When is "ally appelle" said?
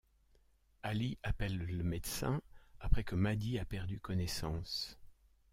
0.81-1.59